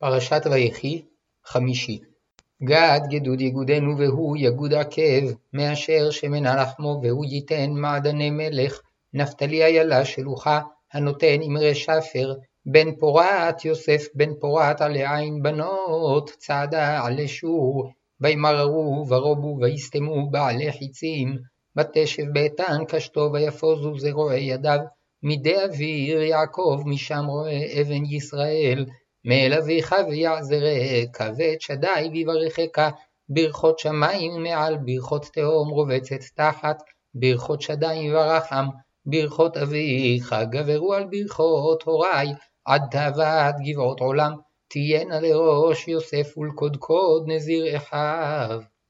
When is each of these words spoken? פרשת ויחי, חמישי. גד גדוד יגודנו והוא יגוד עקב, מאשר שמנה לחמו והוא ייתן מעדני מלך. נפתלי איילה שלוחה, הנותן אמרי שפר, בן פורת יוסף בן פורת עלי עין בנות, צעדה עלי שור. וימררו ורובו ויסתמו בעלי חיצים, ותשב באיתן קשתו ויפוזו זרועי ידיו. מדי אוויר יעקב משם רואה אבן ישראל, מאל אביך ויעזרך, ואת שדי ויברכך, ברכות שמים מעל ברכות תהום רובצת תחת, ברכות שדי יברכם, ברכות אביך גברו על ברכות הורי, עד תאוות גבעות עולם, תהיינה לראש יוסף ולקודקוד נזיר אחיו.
פרשת 0.00 0.42
ויחי, 0.50 1.02
חמישי. 1.44 1.98
גד 2.64 3.00
גדוד 3.10 3.40
יגודנו 3.40 3.98
והוא 3.98 4.36
יגוד 4.36 4.74
עקב, 4.74 5.32
מאשר 5.52 6.10
שמנה 6.10 6.62
לחמו 6.62 7.00
והוא 7.02 7.24
ייתן 7.24 7.70
מעדני 7.70 8.30
מלך. 8.30 8.80
נפתלי 9.14 9.64
איילה 9.64 10.04
שלוחה, 10.04 10.60
הנותן 10.92 11.42
אמרי 11.46 11.74
שפר, 11.74 12.34
בן 12.66 12.94
פורת 12.94 13.64
יוסף 13.64 14.06
בן 14.14 14.34
פורת 14.40 14.80
עלי 14.80 15.06
עין 15.06 15.42
בנות, 15.42 16.30
צעדה 16.38 17.04
עלי 17.04 17.28
שור. 17.28 17.90
וימררו 18.20 19.04
ורובו 19.08 19.58
ויסתמו 19.60 20.30
בעלי 20.30 20.72
חיצים, 20.72 21.38
ותשב 21.76 22.24
באיתן 22.32 22.84
קשתו 22.88 23.30
ויפוזו 23.32 23.98
זרועי 23.98 24.40
ידיו. 24.40 24.78
מדי 25.22 25.62
אוויר 25.64 26.22
יעקב 26.22 26.82
משם 26.86 27.24
רואה 27.26 27.80
אבן 27.80 28.04
ישראל, 28.04 28.86
מאל 29.24 29.52
אביך 29.58 29.94
ויעזרך, 30.08 31.20
ואת 31.38 31.60
שדי 31.60 32.10
ויברכך, 32.12 32.90
ברכות 33.28 33.78
שמים 33.78 34.42
מעל 34.42 34.76
ברכות 34.76 35.26
תהום 35.32 35.68
רובצת 35.68 36.20
תחת, 36.34 36.82
ברכות 37.14 37.62
שדי 37.62 37.94
יברכם, 37.94 38.64
ברכות 39.06 39.56
אביך 39.56 40.34
גברו 40.50 40.94
על 40.94 41.04
ברכות 41.10 41.82
הורי, 41.82 42.32
עד 42.64 42.82
תאוות 42.90 43.54
גבעות 43.64 44.00
עולם, 44.00 44.32
תהיינה 44.68 45.20
לראש 45.20 45.88
יוסף 45.88 46.38
ולקודקוד 46.38 47.24
נזיר 47.26 47.76
אחיו. 47.76 48.60